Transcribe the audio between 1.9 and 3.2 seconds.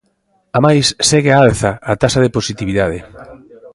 a taxa de positividade.